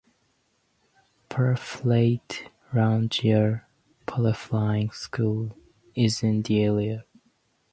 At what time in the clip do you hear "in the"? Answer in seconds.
6.23-6.63